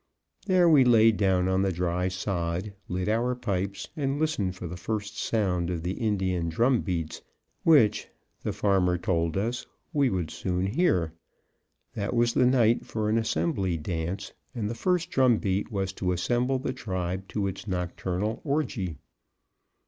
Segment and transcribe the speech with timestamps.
[0.47, 4.75] There we lay down on the dry sod, lit our pipes, and listened for the
[4.75, 7.21] first sound of the Indian drum beats
[7.61, 8.07] which,
[8.41, 11.13] the farmer told us, we would soon hear;
[11.93, 16.13] that was the night for an Assembly dance, and the first drum beat was to
[16.13, 18.97] assemble the tribe to its nocturnal orgie.